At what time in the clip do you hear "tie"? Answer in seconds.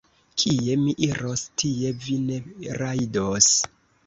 1.63-1.93